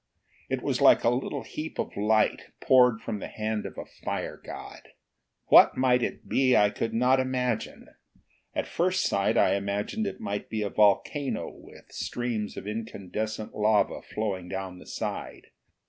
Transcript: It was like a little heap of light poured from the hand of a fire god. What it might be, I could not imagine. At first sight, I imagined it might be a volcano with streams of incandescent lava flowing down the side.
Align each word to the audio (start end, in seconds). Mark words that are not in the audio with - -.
It 0.49 0.63
was 0.63 0.81
like 0.81 1.03
a 1.03 1.11
little 1.11 1.43
heap 1.43 1.77
of 1.77 1.95
light 1.95 2.51
poured 2.59 3.01
from 3.01 3.19
the 3.19 3.27
hand 3.27 3.67
of 3.67 3.77
a 3.77 3.85
fire 3.85 4.41
god. 4.43 4.81
What 5.49 5.73
it 5.75 5.77
might 5.77 6.27
be, 6.27 6.57
I 6.57 6.71
could 6.71 6.91
not 6.91 7.19
imagine. 7.19 7.85
At 8.55 8.65
first 8.65 9.03
sight, 9.05 9.37
I 9.37 9.53
imagined 9.53 10.07
it 10.07 10.19
might 10.19 10.49
be 10.49 10.63
a 10.63 10.71
volcano 10.71 11.51
with 11.53 11.91
streams 11.91 12.57
of 12.57 12.65
incandescent 12.65 13.55
lava 13.55 14.01
flowing 14.01 14.49
down 14.49 14.79
the 14.79 14.87
side. 14.87 15.51